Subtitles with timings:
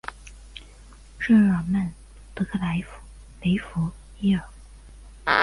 [1.19, 1.93] 圣日尔曼
[2.33, 2.83] 德克莱
[3.43, 4.43] 雷弗伊尔。